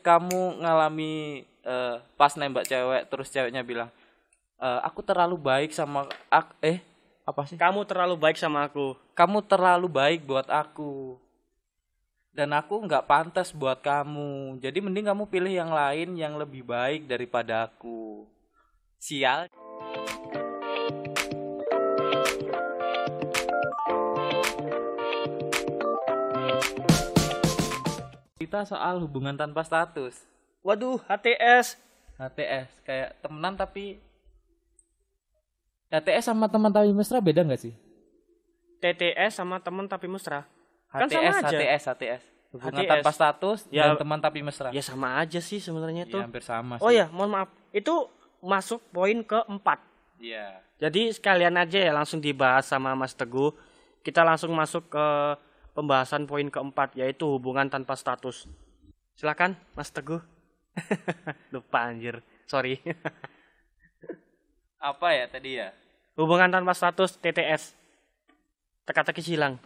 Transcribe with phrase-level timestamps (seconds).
[0.00, 3.90] kamu ngalami eh, pas nembak cewek terus ceweknya bilang
[4.60, 6.78] "Eh, aku terlalu baik sama ak eh
[7.26, 7.58] apa sih?
[7.58, 8.94] Kamu terlalu baik sama aku.
[9.18, 11.18] kamu terlalu baik buat aku.
[12.30, 14.62] Dan aku nggak pantas buat kamu.
[14.62, 18.28] Jadi mending kamu pilih yang lain yang lebih baik daripada aku.
[19.00, 19.50] Sial
[28.46, 30.22] kita soal hubungan tanpa status
[30.62, 31.78] Waduh, HTS.
[32.16, 33.98] HTS kayak temenan tapi
[35.88, 37.74] HTS sama teman tapi mesra beda nggak sih
[38.76, 40.44] TTS sama temen tapi mesra.
[40.86, 41.56] Kan HTS sama aja.
[41.56, 42.90] HTS HTS hubungan HTS.
[42.92, 43.82] tanpa status Ya.
[43.84, 46.20] dan teman tapi mesra Ya sama aja sih sebenarnya Ya, tuh.
[46.20, 46.98] hampir sama Oh sih.
[46.98, 47.48] ya, mohon maaf.
[47.70, 48.06] Itu
[48.38, 49.80] masuk poin keempat.
[50.16, 50.60] Iya.
[50.78, 53.52] Jadi sekalian aja ya langsung dibahas sama Mas Teguh.
[54.00, 55.06] Kita langsung masuk ke
[55.76, 58.48] pembahasan poin keempat yaitu hubungan tanpa status.
[59.12, 60.24] Silakan Mas Teguh.
[61.52, 62.24] Lupa anjir.
[62.48, 62.80] Sorry.
[64.80, 65.68] Apa ya tadi ya?
[66.16, 67.76] hubungan tanpa status TTS.
[68.88, 69.60] Teka-teki silang.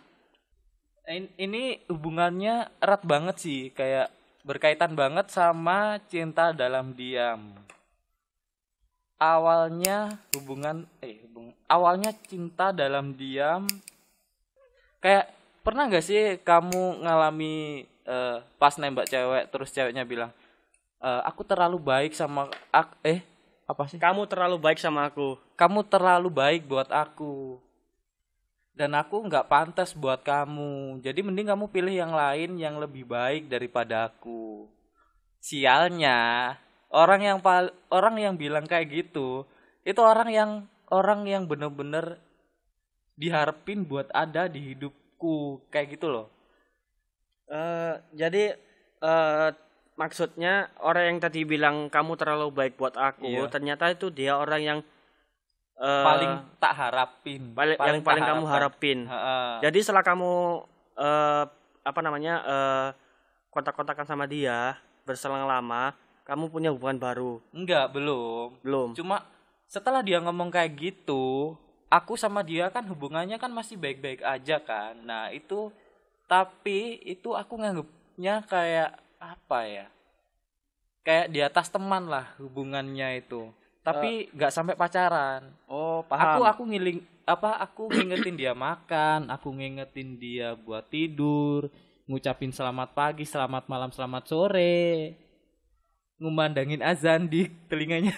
[1.07, 4.11] In- Ini hubungannya erat banget sih, kayak
[4.43, 7.55] berkaitan banget sama cinta dalam diam.
[9.21, 13.69] Awalnya hubungan eh hubung, awalnya cinta dalam diam
[15.05, 15.29] kayak
[15.71, 20.35] pernah nggak sih kamu ngalami eh, pas nembak cewek terus ceweknya bilang
[20.99, 23.23] "Eh, aku terlalu baik sama ak eh
[23.71, 24.03] apa sih?
[24.03, 25.39] Kamu terlalu baik sama aku.
[25.55, 27.63] kamu terlalu baik buat aku.
[28.75, 30.99] Dan aku nggak pantas buat kamu.
[31.05, 34.67] Jadi mending kamu pilih yang lain yang lebih baik daripada aku.
[35.39, 36.59] Sialnya
[36.91, 39.47] orang yang pal orang yang bilang kayak gitu
[39.87, 40.51] itu orang yang
[40.91, 42.19] orang yang bener-bener
[43.15, 44.75] diharapin buat ada di
[45.21, 46.27] hidupku kayak gitu loh
[47.51, 48.55] Eh, jadi
[49.03, 49.49] eh
[49.99, 53.51] maksudnya orang yang tadi bilang kamu terlalu baik buat aku, Iya.
[53.51, 54.79] ternyata itu dia orang yang
[55.75, 58.99] eh, paling tak harapin paling, yang paling kamu harapin.
[59.03, 59.67] Heeh.
[59.67, 60.63] Jadi setelah kamu
[60.95, 61.45] eh
[61.83, 62.89] apa namanya eh
[63.51, 65.91] kontak-kontakan sama dia berselang lama,
[66.23, 67.43] kamu punya hubungan baru.
[67.51, 68.89] enggak belum Belum.
[68.95, 69.27] Cuma
[69.67, 71.59] setelah dia ngomong kayak gitu,
[71.91, 74.95] aku sama dia kan hubungannya kan masih baik-baik aja kan.
[75.03, 75.75] Nah, itu
[76.31, 79.87] tapi itu aku nganggapnya kayak apa ya?
[81.03, 83.51] Kayak di atas teman lah hubungannya itu.
[83.83, 85.51] Tapi nggak sampai pacaran.
[85.67, 91.67] Oh, Aku aku ngiling apa aku ngingetin dia makan, aku ngingetin dia buat tidur,
[92.07, 95.19] ngucapin selamat pagi, selamat malam, selamat sore.
[96.21, 98.15] Ngumandangin azan di telinganya.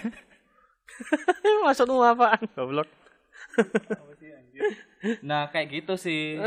[1.65, 2.43] maksudmu apaan?
[2.53, 3.02] Goblok.
[5.27, 6.39] Nah kayak gitu sih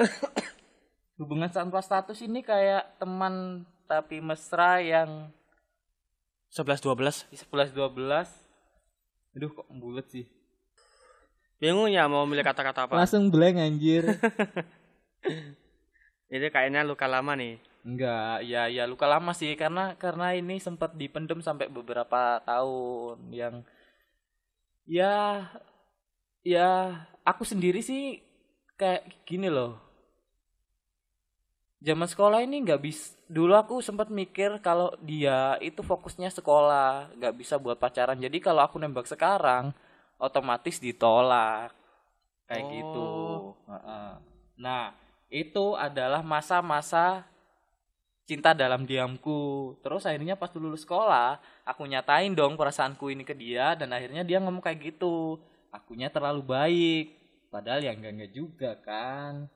[1.19, 5.29] Hubungan tanpa status ini kayak teman tapi mesra yang
[6.51, 7.35] 11 12.
[7.35, 7.75] 11-12
[9.35, 10.25] Aduh kok bulet sih
[11.55, 12.99] Bingung ya mau milih kata-kata apa?
[12.99, 14.03] Langsung blank anjir
[16.25, 17.61] Ini kayaknya luka lama nih.
[17.85, 23.61] Enggak, ya ya luka lama sih karena karena ini sempat dipendem sampai beberapa tahun yang
[24.89, 25.45] ya
[26.45, 28.21] ya aku sendiri sih
[28.77, 29.81] kayak gini loh.
[31.81, 37.35] Zaman sekolah ini nggak bisa dulu aku sempat mikir kalau dia itu fokusnya sekolah, nggak
[37.35, 38.17] bisa buat pacaran.
[38.21, 39.73] Jadi kalau aku nembak sekarang
[40.21, 41.73] otomatis ditolak.
[42.45, 42.71] Kayak Oh.
[42.77, 43.09] gitu.
[44.61, 44.93] Nah,
[45.29, 47.25] itu adalah masa-masa
[48.25, 49.73] cinta dalam diamku.
[49.81, 54.37] Terus akhirnya pas lulus sekolah, aku nyatain dong perasaanku ini ke dia dan akhirnya dia
[54.41, 55.37] ngomong kayak gitu.
[55.75, 57.05] Akunya terlalu baik.
[57.51, 59.51] Padahal ya enggak-enggak juga kan.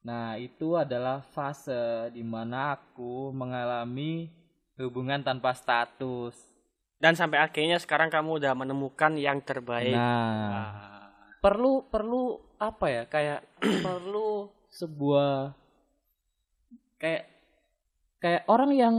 [0.00, 4.32] Nah, itu adalah fase di mana aku mengalami
[4.80, 6.32] hubungan tanpa status.
[6.96, 9.92] Dan sampai akhirnya sekarang kamu udah menemukan yang terbaik.
[9.92, 11.08] Nah, Ah.
[11.40, 13.02] perlu perlu apa ya?
[13.08, 13.44] Kayak
[13.84, 15.52] perlu sebuah
[17.00, 17.24] kayak
[18.20, 18.96] kayak orang yang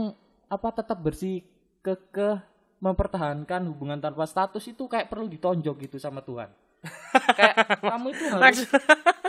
[0.50, 1.46] apa tetap bersih
[1.82, 2.42] kekeh
[2.82, 6.50] mempertahankan hubungan tanpa status itu kayak perlu ditonjok gitu sama Tuhan.
[7.38, 8.58] kayak kamu itu harus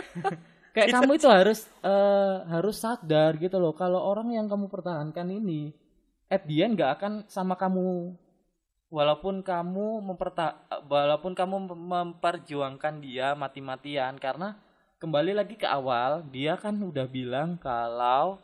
[0.74, 5.70] kayak kamu itu harus eh, harus sadar gitu loh kalau orang yang kamu pertahankan ini
[6.26, 8.18] at the end gak akan sama kamu
[8.90, 14.58] walaupun kamu memperta walaupun kamu mem- memperjuangkan dia mati-matian karena
[14.98, 18.42] kembali lagi ke awal dia kan udah bilang kalau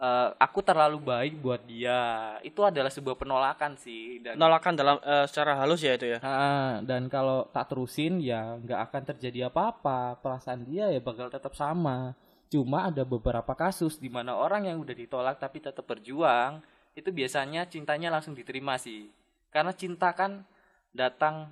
[0.00, 5.26] eh, aku terlalu baik buat dia itu adalah sebuah penolakan sih dan Penolakan dalam eh,
[5.28, 6.18] secara halus ya itu ya.
[6.22, 10.20] Ah, dan kalau tak terusin ya nggak akan terjadi apa-apa.
[10.22, 12.16] Perasaan dia ya bakal tetap sama.
[12.52, 16.60] Cuma ada beberapa kasus di mana orang yang udah ditolak tapi tetap berjuang,
[16.92, 19.08] itu biasanya cintanya langsung diterima sih.
[19.48, 20.44] Karena cinta kan
[20.92, 21.48] datang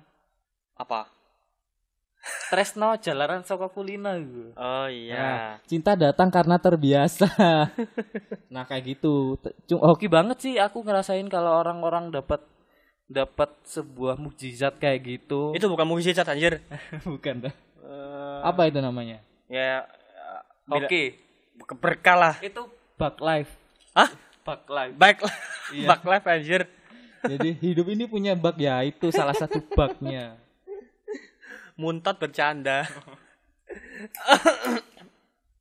[0.77, 1.20] Apa?
[2.49, 4.53] Tresno jalaran saka kulina gitu.
[4.53, 5.57] Oh Nah, iya.
[5.65, 7.27] cinta datang karena terbiasa.
[8.53, 9.37] nah, kayak gitu.
[9.65, 12.45] Cuma hoki banget sih aku ngerasain kalau orang-orang dapat
[13.09, 15.51] dapat sebuah mukjizat kayak gitu.
[15.51, 16.61] Itu bukan mukjizat anjir.
[17.09, 17.55] bukan dah.
[17.81, 19.19] Eh, Apa itu namanya?
[19.51, 19.83] ya
[20.71, 21.19] Oke,
[21.83, 22.35] berkah lah.
[22.39, 22.63] itu
[22.95, 23.51] bug life.
[23.91, 24.07] Hah?
[24.47, 24.95] Bug life.
[24.95, 25.17] Baik
[25.71, 25.87] Iya.
[25.91, 26.61] Back life anjir.
[27.21, 30.40] Jadi hidup ini punya bug ya, itu salah satu bugnya.
[31.81, 32.85] Muntot bercanda.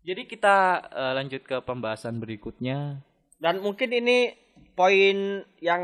[0.06, 3.00] Jadi kita eh, lanjut ke pembahasan berikutnya.
[3.40, 4.36] Dan mungkin ini
[4.76, 5.82] poin yang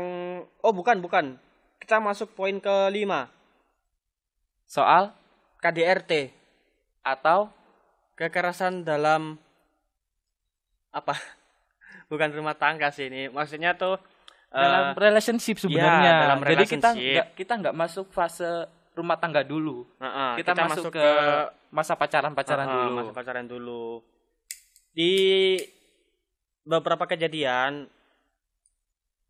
[0.61, 1.41] oh bukan bukan.
[1.81, 3.33] Kita masuk poin kelima
[4.67, 5.15] Soal
[5.63, 6.29] KDRT
[7.01, 7.49] atau
[8.13, 9.41] kekerasan dalam
[10.93, 11.17] apa?
[12.11, 13.27] Bukan rumah tangga sih ini.
[13.27, 13.99] Maksudnya tuh
[14.47, 16.07] dalam relationship sebenarnya.
[16.07, 16.55] iya, dalam Jadi kita
[16.95, 17.15] relationship.
[17.15, 18.47] nggak kita nggak masuk fase
[18.97, 19.85] rumah tangga dulu.
[19.97, 21.07] Heeh, kita, masuk, ke,
[21.69, 22.95] masa pacaran-pacaran Heeh, dulu.
[22.97, 24.01] masa pacaran dulu.
[24.91, 25.13] Di
[26.63, 27.85] beberapa kejadian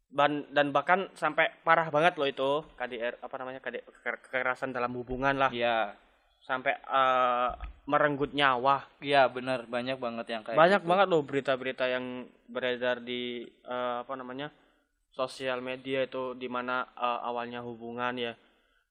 [0.09, 4.95] ban- dan bahkan sampai parah banget loh itu KDR apa namanya KD, keker- kekerasan dalam
[4.95, 5.93] hubungan lah Iya.
[6.39, 7.49] sampai eh,
[7.85, 10.89] merenggut nyawa Iya, benar banyak banget yang kayak banyak gitu.
[10.89, 12.05] banget loh berita-berita yang
[12.47, 14.47] beredar di eh, apa namanya
[15.11, 18.33] sosial media itu di mana eh, awalnya hubungan ya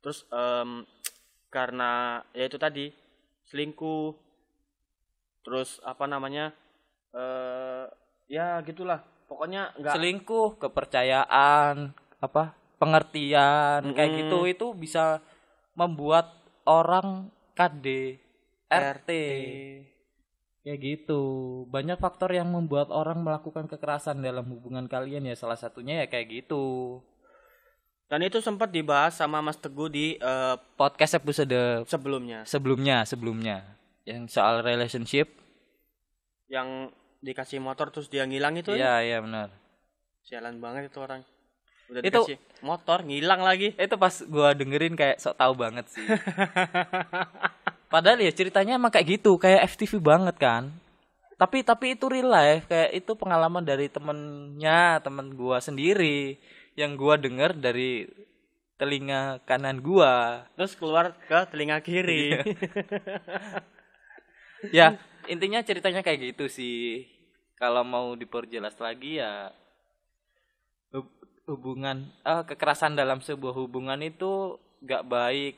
[0.05, 0.85] terus em,
[1.51, 2.93] karena ya itu tadi
[3.49, 4.13] selingkuh
[5.47, 6.51] terus apa namanya
[7.15, 7.87] eh
[8.27, 9.01] ya gitulah
[9.31, 12.55] pokoknya nggak selingkuh, kepercayaan, apa?
[12.77, 14.21] pengertian kayak Mm-mm.
[14.21, 15.25] gitu itu bisa
[15.73, 16.29] membuat
[16.69, 18.21] orang KD
[18.71, 19.11] RT.
[20.67, 21.23] Kayak gitu.
[21.71, 26.43] Banyak faktor yang membuat orang melakukan kekerasan dalam hubungan kalian ya salah satunya ya kayak
[26.43, 26.99] gitu.
[28.07, 33.57] Dan itu sempat dibahas sama Mas Teguh di eh, Podcast episode sebelumnya sebelumnya sebelumnya
[34.03, 35.27] yang soal relationship.
[36.47, 39.51] yang dikasih motor terus dia ngilang itu Iya, ya iya benar.
[40.23, 41.27] sialan banget itu orang
[41.87, 46.07] udah Itu- dikasih motor ngilang lagi Itu pas gua dengerin kayak sok tahu banget sih.
[47.87, 50.71] Padahal ya ceritanya emang kayak gitu, kayak FTV banget kan.
[51.35, 56.39] Tapi tapi itu real life, kayak itu pengalaman dari temennya, temen gua sendiri
[56.77, 58.05] yang gua denger dari
[58.77, 60.45] telinga kanan gua.
[60.53, 62.37] terus keluar ke telinga kiri
[64.73, 67.07] Ya, intinya ceritanya kayak gitu sih.
[67.57, 69.53] Kalau mau diperjelas lagi ya
[70.91, 75.55] hub- hubungan eh, kekerasan dalam sebuah hubungan itu gak baik.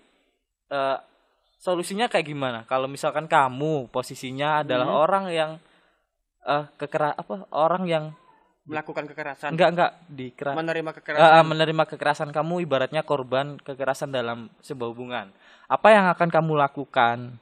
[0.68, 0.98] Eh,
[1.58, 2.58] solusinya kayak gimana?
[2.68, 5.00] Kalau misalkan kamu posisinya adalah Hmm.
[5.00, 5.50] orang yang
[6.44, 8.04] eh kekera apa orang yang
[8.68, 9.50] melakukan kekerasan.
[9.56, 11.32] Enggak enggak dikera menerima Eh, kekerasan.
[11.34, 15.32] eh, menerima kekerasan kamu ibaratnya korban kekerasan dalam sebuah hubungan.
[15.66, 17.40] Apa yang akan kamu lakukan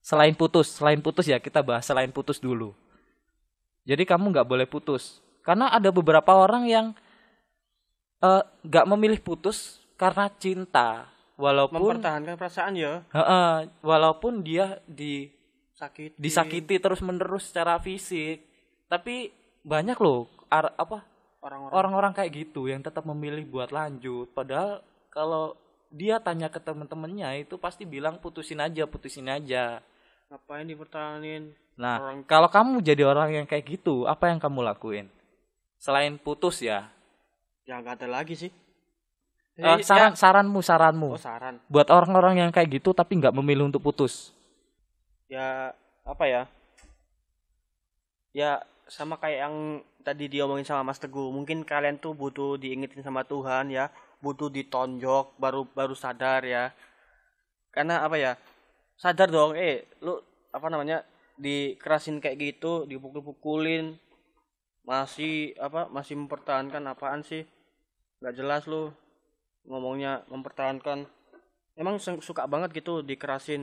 [0.00, 0.78] selain putus?
[0.78, 2.70] Selain putus ya kita bahas selain putus dulu.
[3.82, 5.18] Jadi kamu nggak boleh putus.
[5.42, 6.86] Karena ada beberapa orang yang
[8.22, 13.04] eh, nggak memilih putus karena cinta, walaupun mempertahankan perasaan ya.
[13.12, 15.28] Heeh, walaupun dia di
[15.76, 18.44] sakit disakiti terus menerus secara fisik,
[18.86, 21.06] tapi banyak loh ar- apa
[21.40, 21.72] orang-orang.
[21.72, 24.28] orang-orang kayak gitu yang tetap memilih buat lanjut.
[24.34, 25.54] Padahal kalau
[25.88, 29.80] dia tanya ke temen-temennya itu pasti bilang putusin aja putusin aja.
[30.28, 31.50] Ngapain dipertahanin?
[31.74, 35.06] Nah Orang- kalau kamu jadi orang yang kayak gitu apa yang kamu lakuin?
[35.80, 36.92] Selain putus ya?
[37.64, 38.52] Ya nggak ada lagi sih.
[39.56, 41.08] Eh, Jadi, saran ya- saranmu saranmu.
[41.14, 41.58] Oh saran.
[41.66, 44.30] Buat orang-orang yang kayak gitu tapi nggak memilih untuk putus.
[45.26, 46.42] Ya apa ya?
[48.30, 49.56] Ya sama kayak yang
[50.06, 53.84] tadi diomongin sama Mas Teguh mungkin kalian tuh butuh diingetin sama Tuhan ya
[54.24, 56.64] butuh ditonjok baru baru sadar ya.
[57.74, 58.32] Karena apa ya
[59.02, 60.14] sadar dong eh lu
[60.56, 60.98] apa namanya
[61.40, 63.96] dikerasin kayak gitu dipukul-pukulin
[64.90, 67.42] masih apa masih mempertahankan apaan sih?
[68.20, 68.82] Nggak jelas lu
[69.70, 71.06] ngomongnya mempertahankan.
[71.80, 73.62] Emang su- suka banget gitu dikerasin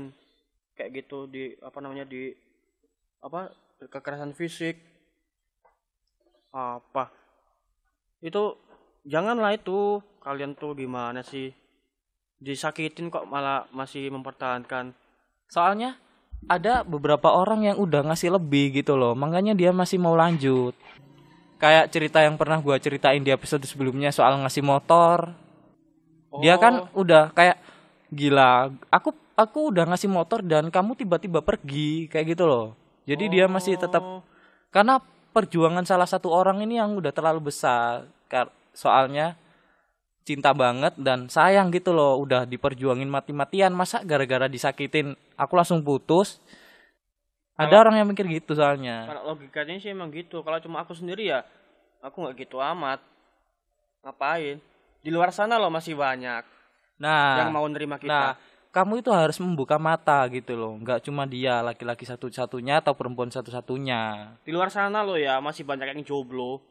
[0.78, 2.34] kayak gitu di apa namanya di
[3.22, 3.52] apa
[3.94, 4.78] kekerasan fisik
[6.52, 7.12] apa?
[8.22, 8.58] Itu
[9.08, 10.02] janganlah itu.
[10.22, 11.54] Kalian tuh gimana sih?
[12.38, 14.92] Disakitin kok malah masih mempertahankan.
[15.48, 15.96] Soalnya
[16.46, 19.18] ada beberapa orang yang udah ngasih lebih gitu loh.
[19.18, 20.76] Makanya dia masih mau lanjut.
[21.58, 25.34] Kayak cerita yang pernah gua ceritain di episode sebelumnya soal ngasih motor.
[26.44, 27.58] Dia kan Oh, udah kayak
[28.14, 32.06] gila aku aku udah ngasih motor dan kamu tiba-tiba pergi.
[32.12, 32.78] Kayak gitu loh.
[33.10, 34.22] Jadi dia masih tetap oh,
[34.70, 35.02] karena
[35.34, 38.08] perjuangan salah satu orang ini yang udah terlalu besar
[38.78, 39.34] soalnya
[40.22, 46.38] cinta banget dan sayang gitu loh udah diperjuangin mati-matian masa gara-gara disakitin aku langsung putus
[47.58, 50.46] ada Kalau- orang yang mikir gitu soalnya Kalau logikanya sih emang gitu.
[50.46, 51.42] Kalau cuma aku sendiri ya,
[52.06, 53.02] aku nggak gitu amat.
[54.06, 54.62] Ngapain?
[55.02, 56.46] Di luar sana loh masih banyak
[56.98, 58.10] nah yang mau nerima kita.
[58.10, 58.34] nah
[58.78, 64.38] kamu itu harus membuka mata gitu loh nggak cuma dia laki-laki satu-satunya atau perempuan satu-satunya
[64.46, 66.62] Di luar sana loh ya masih banyak yang jomblo.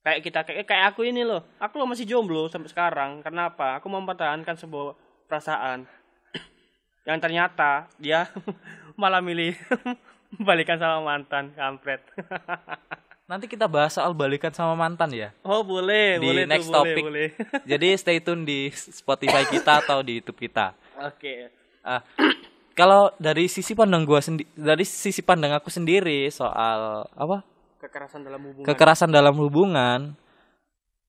[0.00, 1.44] Kayak kita kayak kayak aku ini loh.
[1.60, 3.20] Aku loh masih jomblo sampai sekarang.
[3.20, 3.76] Kenapa?
[3.76, 4.96] Aku mempertahankan sebuah
[5.28, 5.84] perasaan
[7.08, 8.24] yang ternyata dia
[9.00, 9.52] malah milih
[10.48, 12.00] balikan sama mantan kampret.
[13.24, 16.92] nanti kita bahas soal balikan sama mantan ya oh boleh, Di boleh next tuh, boleh,
[16.92, 17.02] topic.
[17.08, 17.28] boleh.
[17.64, 21.50] jadi stay tune di Spotify kita atau di YouTube kita Oke.
[21.82, 22.00] Ah,
[22.78, 27.46] kalau dari sisi pandang gua sendiri dari sisi pandang aku sendiri soal apa
[27.78, 28.66] Kekerasan dalam hubungan.
[28.66, 30.00] kekerasan dalam hubungan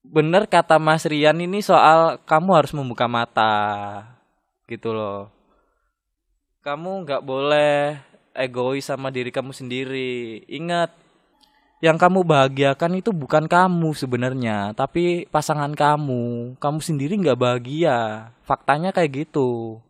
[0.06, 4.04] bener kata Mas Rian ini soal kamu harus membuka mata
[4.70, 5.32] gitu loh
[6.62, 7.98] kamu nggak boleh
[8.36, 10.92] egois sama diri kamu sendiri ingat
[11.84, 18.96] yang kamu bahagiakan itu bukan kamu sebenarnya tapi pasangan kamu kamu sendiri nggak bahagia faktanya
[18.96, 19.80] kayak gitu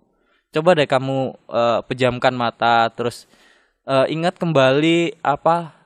[0.50, 3.30] coba deh kamu eh, pejamkan mata terus
[3.86, 5.76] eh, ingat kembali apa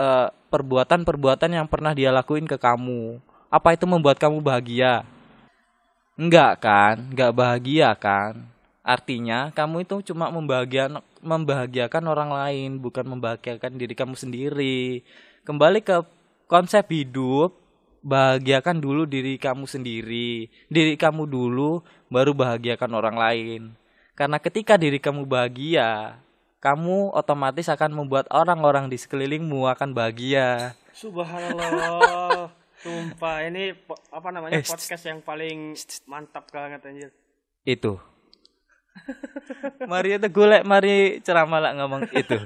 [0.00, 3.18] eh, perbuatan-perbuatan yang pernah dia lakuin ke kamu.
[3.50, 5.02] Apa itu membuat kamu bahagia?
[6.14, 7.10] Enggak kan?
[7.10, 8.46] Enggak bahagia kan?
[8.86, 15.02] Artinya kamu itu cuma membahagiakan membahagiakan orang lain, bukan membahagiakan diri kamu sendiri.
[15.44, 16.00] Kembali ke
[16.48, 17.52] konsep hidup,
[18.00, 20.48] bahagiakan dulu diri kamu sendiri.
[20.72, 23.62] Diri kamu dulu baru bahagiakan orang lain.
[24.16, 26.16] Karena ketika diri kamu bahagia,
[26.64, 30.72] kamu otomatis akan membuat orang-orang di sekelilingmu akan bahagia.
[30.96, 32.48] Subhanallah.
[32.84, 33.76] Sumpah ini
[34.08, 35.76] apa namanya Eh, podcast yang paling
[36.08, 37.12] mantap banget anjir.
[37.68, 38.00] Itu.
[39.84, 42.40] mari itu golek, mari ceramah lah ngomong itu.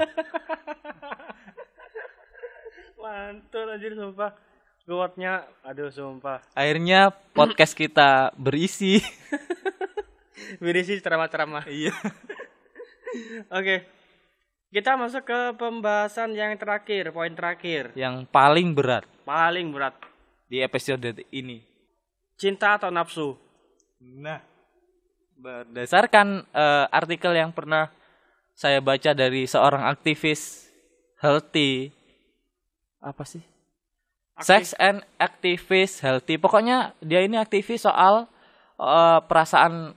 [3.08, 4.36] Mantul anjir sumpah.
[4.84, 6.44] Quote-nya aduh sumpah.
[6.52, 9.00] Akhirnya podcast kita berisi.
[10.64, 11.64] Berisi ceramah-ceramah.
[11.68, 11.92] Iya.
[13.58, 13.88] Oke.
[14.68, 17.96] Kita masuk ke pembahasan yang terakhir, poin terakhir.
[17.96, 19.96] Yang paling berat Paling berat.
[20.48, 21.64] di episode ini.
[22.36, 23.36] Cinta atau nafsu?
[24.00, 24.40] Nah,
[25.40, 27.88] berdasarkan eh, artikel yang pernah
[28.52, 30.68] saya baca dari seorang aktivis
[31.20, 31.92] healthy
[32.98, 33.42] apa sih?
[34.38, 36.38] Sex and activist healthy.
[36.38, 38.30] Pokoknya dia ini aktivis soal
[38.78, 39.90] eh, perasaan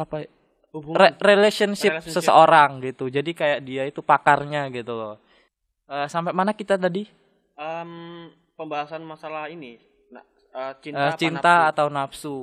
[0.00, 0.24] apa
[0.72, 0.96] Hubungan.
[0.96, 2.24] re- relationship, Relationship.
[2.24, 3.12] seseorang gitu.
[3.12, 5.14] Jadi kayak dia itu pakarnya gitu loh.
[5.90, 7.04] Eh, sampai mana kita tadi?
[7.60, 7.90] Em,
[8.56, 9.76] pembahasan masalah ini.
[10.08, 10.24] Nah,
[10.56, 11.70] eh, cinta, apa cinta nafsu?
[11.74, 12.36] atau nafsu.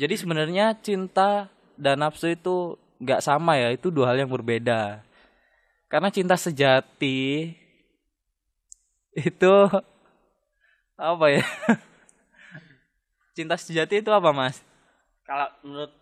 [0.00, 1.46] Jadi sebenarnya cinta
[1.78, 5.04] dan nafsu itu nggak sama ya, itu dua hal yang berbeda.
[5.86, 7.54] Karena cinta sejati
[9.14, 9.52] itu
[10.94, 11.44] apa ya?
[13.36, 14.60] cinta sejati itu apa, Mas?
[15.24, 15.92] Kalau menurut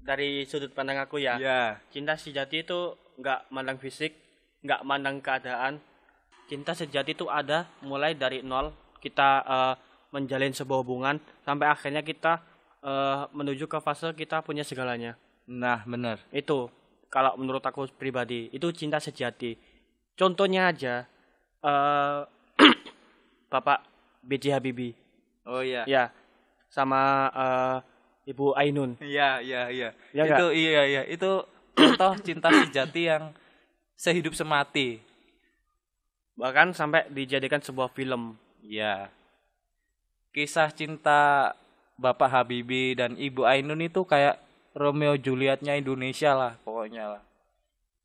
[0.00, 1.76] dari sudut pandang aku ya, Ya.
[1.90, 4.14] cinta sejati itu nggak mandang fisik,
[4.62, 5.82] nggak mandang keadaan.
[6.46, 8.70] Cinta sejati itu ada mulai dari nol
[9.02, 9.74] kita eh,
[10.14, 12.38] menjalin sebuah hubungan sampai akhirnya kita
[12.86, 15.18] eh, menuju ke fase kita punya segalanya.
[15.50, 16.22] Nah, bener.
[16.30, 16.70] Itu
[17.10, 19.58] kalau menurut aku pribadi itu cinta sejati.
[20.14, 21.04] Contohnya aja
[21.66, 22.20] eh
[23.46, 23.82] Bapak
[24.26, 24.58] B.J.
[24.58, 24.98] Habibie,
[25.46, 25.86] Oh iya.
[25.86, 26.10] ya,
[26.66, 27.78] sama eh,
[28.26, 28.98] Ibu Ainun.
[28.98, 29.88] Iya, iya, iya.
[30.10, 31.02] Ya itu iya, iya.
[31.06, 31.46] Itu
[31.78, 33.30] contoh cinta sejati yang
[33.94, 34.98] sehidup semati.
[36.34, 38.34] Bahkan sampai dijadikan sebuah film.
[38.66, 39.08] Iya.
[40.34, 41.54] Kisah cinta
[41.96, 44.42] Bapak Habibie dan Ibu Ainun itu kayak
[44.76, 47.22] Romeo Julietnya Indonesia lah pokoknya lah.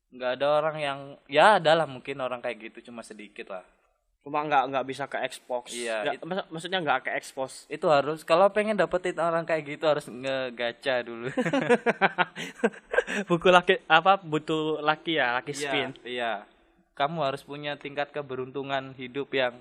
[0.08, 3.64] Nggak ada orang yang ya adalah mungkin orang kayak gitu cuma sedikit lah.
[4.22, 5.74] Cuma nggak nggak bisa ke expose.
[5.74, 7.66] Iya, Nggak- mak- maksudnya nggak ke expose.
[7.66, 11.26] Itu harus kalau pengen dapetin orang kayak gitu harus ngegaca dulu.
[13.28, 15.90] Buku laki apa butuh laki ya, laki spin.
[16.06, 16.32] Iya, iya.
[16.94, 19.58] Kamu harus punya tingkat keberuntungan hidup yang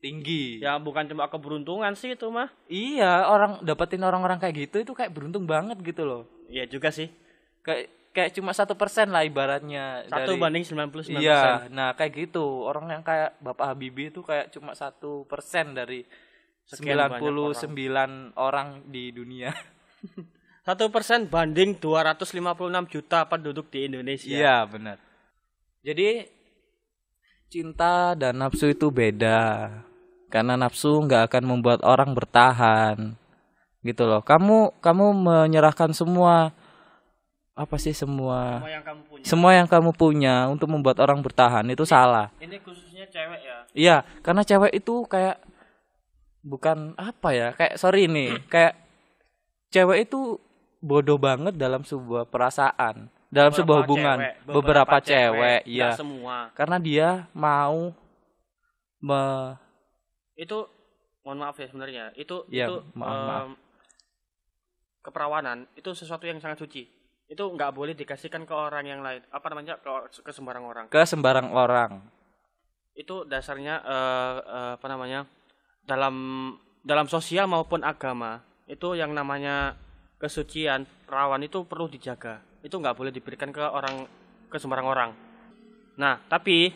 [0.00, 0.60] tinggi.
[0.60, 2.52] Ya bukan cuma keberuntungan sih itu mah.
[2.68, 6.22] Iya, orang dapetin orang-orang kayak gitu itu kayak beruntung banget gitu loh.
[6.52, 7.08] Iya juga sih.
[7.64, 10.06] Kayak kayak cuma satu persen lah ibaratnya.
[10.10, 14.50] Satu dari- banding 99 Iya, nah kayak gitu orang yang kayak Bapak Habibie itu kayak
[14.50, 16.02] cuma satu persen dari
[16.66, 17.18] Sekian banyak
[17.66, 18.82] 99 orang.
[18.86, 19.50] di dunia.
[20.60, 24.30] Satu persen banding 256 juta penduduk di Indonesia.
[24.30, 25.00] Iya benar.
[25.82, 26.28] Jadi
[27.50, 29.70] cinta dan nafsu itu beda.
[30.30, 33.18] karena nafsu nggak akan membuat orang bertahan
[33.82, 36.54] gitu loh kamu kamu menyerahkan semua
[37.60, 39.22] apa sih semua Semua yang kamu punya.
[39.22, 43.58] semua yang kamu punya untuk membuat orang bertahan itu salah Ini khususnya cewek ya.
[43.72, 45.36] iya karena cewek itu kayak
[46.40, 48.80] bukan apa ya kayak sorry nih kayak
[49.68, 50.40] cewek itu
[50.80, 56.50] bodoh banget dalam sebuah perasaan dalam sebuah hubungan cewek, beberapa, cewek, nggak iya semua.
[56.50, 57.92] karena dia mau
[58.98, 59.54] me
[60.34, 60.66] Itu
[61.20, 62.10] mohon maaf ya sebenarnya.
[62.14, 63.42] Itu Iya, itu maaf, maaf.
[63.44, 63.50] em,
[65.00, 66.88] keperawanan itu sesuatu yang sangat suci.
[67.30, 69.22] Itu nggak boleh dikasihkan ke orang yang lain.
[69.30, 69.78] Apa namanya?
[69.78, 70.84] Ke, ke sembarang orang.
[70.90, 72.02] ke sembarang orang
[72.98, 75.22] Itu dasarnya eh, eh, apa namanya?
[75.86, 76.14] Dalam
[76.82, 79.78] dalam sosial maupun agama itu yang namanya
[80.18, 82.42] kesucian perawan itu perlu dijaga.
[82.66, 84.10] Itu nggak boleh diberikan ke orang
[84.50, 85.10] ke sembarang orang.
[85.94, 86.74] Nah, tapi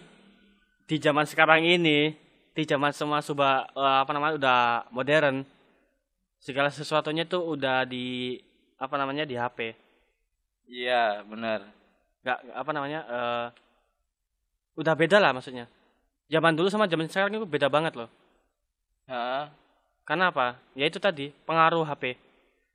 [0.87, 2.15] di zaman sekarang ini,
[2.55, 4.61] di zaman semua sudah eh, apa namanya udah
[4.95, 5.43] modern,
[6.39, 8.39] segala sesuatunya itu udah di
[8.79, 9.84] apa namanya di HP.
[10.67, 11.61] Iya benar
[12.25, 13.47] nggak- apa namanya eh,
[14.75, 15.69] udah beda lah maksudnya.
[16.27, 18.09] Zaman dulu sama zaman sekarang itu beda banget loh.
[19.07, 19.45] Heeh.
[20.03, 20.57] Karena apa?
[20.73, 22.17] Ya itu tadi pengaruh HP,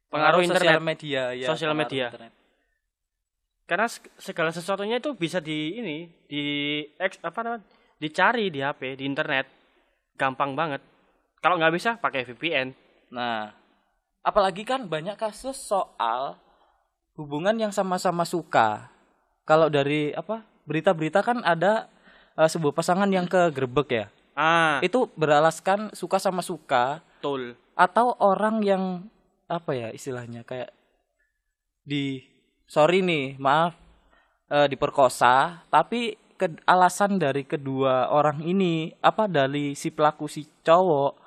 [0.07, 0.81] pengaruh pengaruh, sosial internet.
[0.85, 2.07] media ya Sosial media.
[2.13, 2.33] internet.
[3.65, 6.43] Karena se- segala sesuatunya itu bisa di ini di
[6.97, 7.65] eks, apa namanya
[7.99, 9.45] dicari di HP, di internet,
[10.15, 10.81] gampang banget.
[11.41, 12.73] Kalau nggak bisa pakai VPN.
[13.13, 13.49] Nah,
[14.21, 16.37] apalagi kan banyak kasus soal
[17.19, 18.87] hubungan yang sama-sama suka.
[19.43, 21.91] Kalau dari apa berita-berita kan ada
[22.39, 24.05] eh, sebuah pasangan yang kegerebek ya.
[24.39, 27.59] Ah, Itu beralaskan suka sama suka betul.
[27.75, 28.83] atau orang yang
[29.51, 30.71] apa ya istilahnya kayak
[31.83, 32.23] di
[32.63, 33.75] sorry nih maaf
[34.47, 41.19] eh, diperkosa tapi ke, alasan dari kedua orang ini apa dari si pelaku si cowok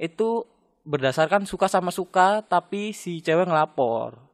[0.00, 0.42] itu
[0.82, 4.26] berdasarkan suka sama suka tapi si cewek ngelapor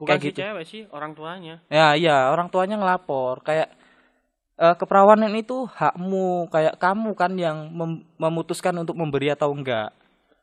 [0.00, 0.38] Bukan Kayak si gitu.
[0.40, 1.60] cewek sih, orang tuanya.
[1.68, 3.68] ya iya orang tuanya ngelapor kayak
[4.56, 9.92] eh, keperawanan itu hakmu kayak kamu kan yang mem- memutuskan untuk memberi atau enggak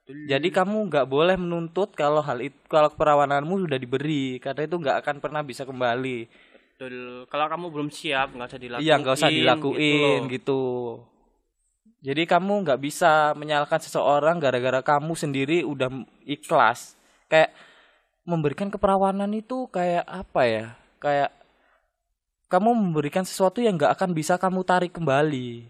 [0.08, 5.04] jadi kamu nggak boleh menuntut kalau hal itu kalau keperawananmu sudah diberi karena itu nggak
[5.04, 6.32] akan pernah bisa kembali.
[6.80, 7.28] Betul.
[7.28, 8.86] Kalau kamu belum siap, nggak usah dilakuin.
[8.88, 10.32] Iya nggak usah gitu dilakuin loh.
[10.32, 10.62] gitu.
[12.00, 15.91] Jadi kamu nggak bisa menyalahkan seseorang gara-gara kamu sendiri udah
[16.24, 16.96] ikhlas.
[17.28, 17.52] Kayak
[18.28, 20.68] memberikan keperawanan itu kayak apa ya?
[21.00, 21.32] Kayak
[22.52, 25.63] kamu memberikan sesuatu yang nggak akan bisa kamu tarik kembali.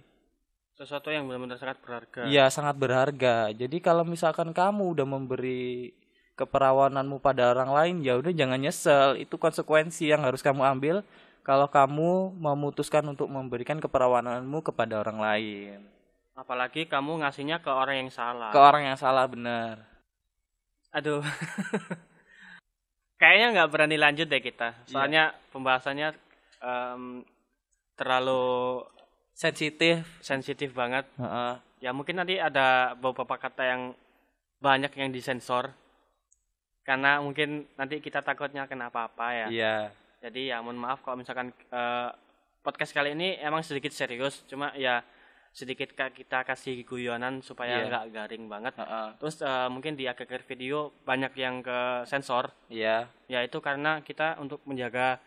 [0.74, 2.22] Sesuatu yang benar-benar sangat berharga.
[2.26, 3.54] Iya sangat berharga.
[3.54, 5.94] Jadi kalau misalkan kamu udah memberi
[6.38, 9.18] keperawananmu pada orang lain, ya udah jangan nyesel.
[9.18, 11.02] Itu konsekuensi yang harus kamu ambil
[11.42, 15.80] kalau kamu memutuskan untuk memberikan keperawananmu kepada orang lain.
[16.38, 18.54] Apalagi kamu ngasihnya ke orang yang salah.
[18.54, 19.82] Ke orang yang salah benar.
[20.94, 21.26] Aduh.
[23.18, 24.78] Kayaknya nggak berani lanjut deh kita.
[24.86, 26.14] Soalnya pembahasannya
[26.62, 27.26] em,
[27.98, 28.86] terlalu
[29.38, 30.02] Sensitif.
[30.22, 31.06] sensitif banget.
[31.18, 31.54] Heeh.
[31.82, 33.82] Ya mungkin nanti ada beberapa kata yang
[34.58, 35.74] banyak yang disensor.
[36.82, 39.48] Karena mungkin nanti kita takutnya kenapa-apa ya.
[39.54, 39.76] Iya.
[40.22, 42.10] Jadi ya mohon maaf kalau misalkan eh,
[42.66, 44.42] podcast kali ini emang sedikit serius.
[44.50, 45.06] Cuma ya
[45.58, 47.90] sedikit kita kasih guyonan supaya Iya.
[47.90, 48.78] nggak garing banget.
[48.78, 49.08] Heeh.
[49.18, 52.54] Terus eh, mungkin di akhir video banyak yang ke sensor.
[52.70, 53.10] Iya.
[53.26, 55.18] Ya itu karena kita untuk menjaga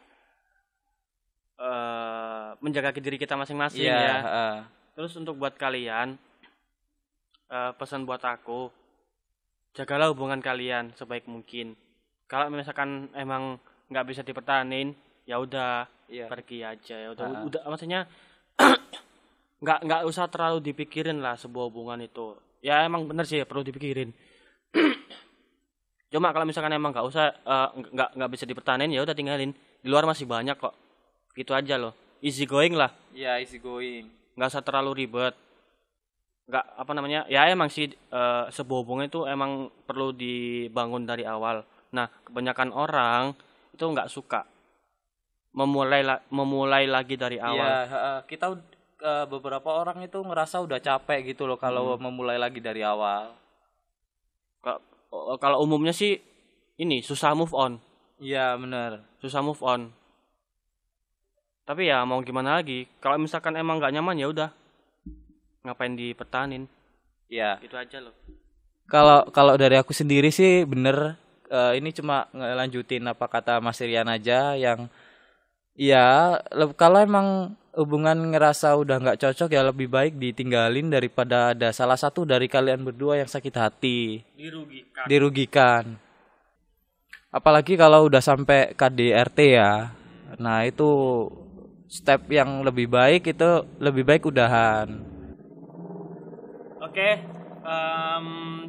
[1.58, 3.98] eh menjaga diri kita masing-masing Iya.
[3.98, 4.16] ya.
[4.22, 4.56] heeh.
[4.94, 6.14] Terus untuk buat kalian
[7.50, 8.70] eh, pesan buat aku
[9.74, 11.74] jagalah hubungan kalian sebaik mungkin.
[12.30, 13.58] Kalau misalkan emang
[13.90, 14.94] nggak bisa dipertahanin,
[15.26, 16.30] ya udah Iya.
[16.30, 17.42] pergi aja ya udah Ha-ha.
[17.46, 18.06] udah maksudnya
[19.60, 22.34] nggak nggak usah terlalu dipikirin lah sebuah hubungan itu.
[22.60, 24.12] Ya emang bener sih perlu dipikirin.
[26.12, 29.52] Cuma kalau misalkan emang nggak usah eh, nggak nggak bisa dipertahanin ya udah tinggalin.
[29.80, 30.74] Di luar masih banyak kok.
[31.32, 31.94] Gitu aja loh.
[32.20, 34.04] Easy going lah Iya, easy going.
[34.36, 35.32] nggak usah terlalu ribet
[36.44, 41.62] nggak apa namanya ya emang sih eh, sebuah hubungan itu emang perlu dibangun dari awal
[41.90, 43.22] nah kebanyakan orang
[43.70, 44.42] itu nggak suka
[45.52, 48.18] memulai la- memulai lagi dari Iya, awal heeh.
[48.26, 48.46] kita
[49.00, 53.32] eh, beberapa orang itu ngerasa udah capek gitu loh kalau memulai lagi dari awal.
[54.60, 56.20] Ka- o- kalau umumnya sih
[56.76, 57.80] ini susah move on
[58.20, 59.00] Iya, benar.
[59.18, 59.88] susah move on
[61.62, 64.50] tapi ya mau gimana lagi kalau misalkan emang nggak nyaman ya udah
[65.62, 66.66] ngapain dipertahanin
[67.30, 67.62] Iya.
[67.62, 68.14] gitu aja loh
[68.90, 71.14] Kalau kalau dari aku sendiri sih bener
[71.46, 74.90] eh, ini cuma ngelanjutin apa kata Mas Rian aja yang
[75.78, 76.36] ya
[76.74, 82.28] kalau emang hubungan ngerasa udah nggak cocok ya lebih baik ditinggalin daripada ada salah satu
[82.28, 85.04] dari kalian berdua yang sakit hati, Dirugikan.
[85.08, 85.84] dirugikan.
[87.32, 89.94] Apalagi kalau udah sampai KDRT ya.
[90.36, 90.90] Nah, itu
[91.86, 94.98] step yang lebih baik itu lebih baik udahan.
[96.82, 97.22] Oke,
[97.62, 98.26] em,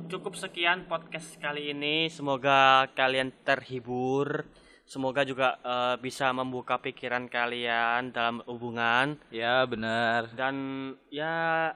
[0.07, 2.05] cukup sekian podcast kali ini.
[2.13, 4.45] Semoga kalian terhibur.
[4.91, 9.15] Semoga juga eh, bisa membuka pikiran kalian dalam hubungan.
[9.31, 10.27] Ya, benar.
[10.35, 10.55] Dan
[11.07, 11.71] ya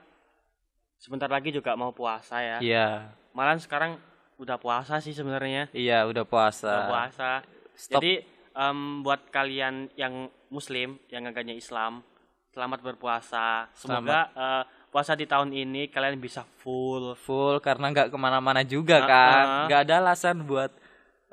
[1.00, 2.58] sebentar lagi juga mau puasa ya.
[2.60, 3.16] Iya.
[3.32, 3.96] Malah sekarang
[4.36, 5.72] udah puasa sih sebenarnya.
[5.72, 6.68] Iya, udah puasa.
[6.68, 7.32] Udah puasa.
[7.80, 8.04] Stop.
[8.04, 8.20] Jadi
[8.52, 12.04] em, buat kalian yang muslim, yang agaknya Islam,
[12.52, 13.72] selamat berpuasa.
[13.80, 17.16] Semoga eh, puasa di tahun ini kalian bisa full.
[17.16, 19.66] full karena nggak ke mana-mana juga Ah, kan ah.
[19.72, 20.72] nggak ada alasan buat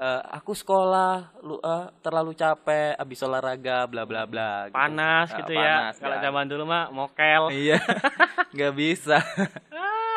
[0.03, 4.75] eh, aku sekolah lu eh, terlalu capek abis olahraga bla bla bla gitu.
[4.75, 6.01] Panas Ah, gitu panas, ya.
[6.01, 6.25] Kalau kan.
[6.25, 7.43] zaman dulu mah mokel.
[7.49, 7.79] iya
[8.53, 9.19] nggak bisa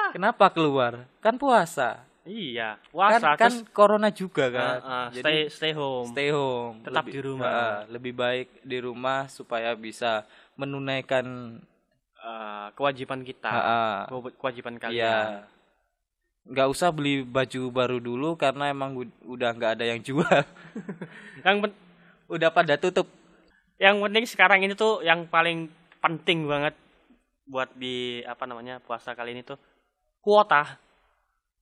[0.09, 5.21] kenapa keluar kan puasa Iya, kan puasa kan terus corona juga kan eh, eh, jadi
[5.21, 6.09] stay stay home.
[6.09, 7.51] stay home Tetap Lebih- di rumah.
[7.53, 11.61] eh, lebih baik di rumah supaya bisa menunaikan
[12.17, 13.45] Eh, kewajiban kita.
[13.45, 14.97] ah, ah, Kewa- Kewajiban kalian.
[14.97, 15.45] Iya.
[16.45, 20.25] Nggak usah beli baju baru dulu karena emang ud- udah nggak ada yang jual.
[21.45, 21.73] Yang
[22.25, 23.05] udah pada tutup.
[23.75, 25.67] yang penting sekarang ini tuh yang paling
[25.99, 26.71] penting banget
[27.43, 29.59] buat di apa namanya puasa kali ini tuh
[30.23, 30.79] kuota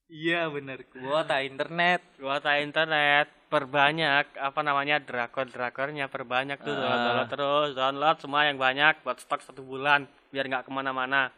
[0.05, 0.85] Iya bener.
[0.85, 2.05] Kuota internet.
[2.21, 8.61] kuota internet perbanyak apa namanya drakor drakornya perbanyak tuh download, download terus download semua yang
[8.61, 11.33] banyak buat stok satu bulan biar nggak ke mana-mana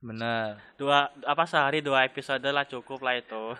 [0.00, 0.56] Bener.
[0.80, 3.44] dua apa sehari dua episode lah cukup lah itu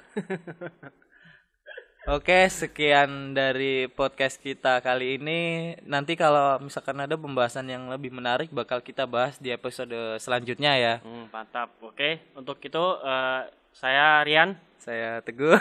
[2.09, 5.77] Oke, sekian dari podcast kita kali ini.
[5.85, 10.95] Nanti kalau misalkan ada pembahasan yang lebih menarik bakal kita bahas di episode selanjutnya ya.
[11.05, 15.61] hmm, mantap oke untuk itu eh, saya Rian Saya Teguh.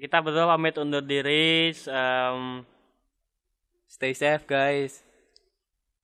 [0.00, 2.62] kita berdua pamit undur diri um,
[3.90, 5.02] Stay safe guys.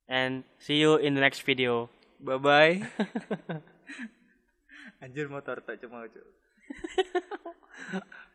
[0.07, 1.87] and see you in the next video
[2.19, 2.81] Bye bye.
[5.03, 6.01] Anjir motor tak cuma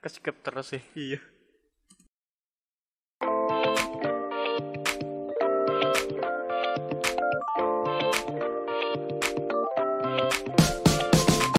[0.02, 1.18] keskip terus sih Iya.